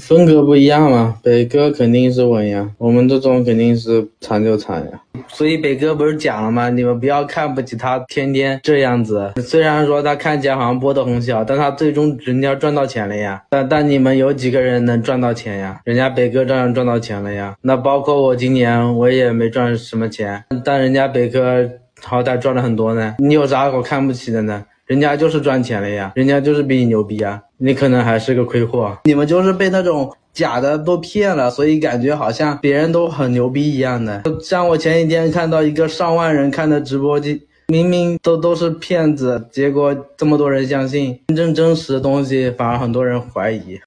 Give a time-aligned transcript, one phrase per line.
[0.00, 5.00] 风格不一样嘛，北哥肯定是稳呀，我们这种肯定是惨就惨呀。
[5.28, 6.70] 所以北哥不是讲了吗？
[6.70, 9.32] 你们不要看不起他，天天这样子。
[9.36, 13.40] 虽然说他看起来好像波的很小，但他最终人家赚到钱了呀。
[13.50, 15.80] 但但你们有几个人能赚到钱呀？
[15.84, 17.54] 人家北哥照样赚到钱了呀。
[17.60, 21.68] 那包括我今年我也没赚什么钱，但人家北哥
[22.02, 23.16] 好歹赚了很多呢。
[23.18, 24.64] 你有啥我看不起的呢？
[24.90, 28.98] 人家就是赚钱了呀，人家就是比你牛逼啊，你可能还是个亏货。
[29.04, 34.20] 你们就是被那种假的都骗了，所以感觉好像别人都很牛逼一样的。
[34.42, 43.78] 像我前几天看到一个上万人看的直播间，明明都都是骗子，结果这么多人相信，真正真实的东西反而很多人怀疑。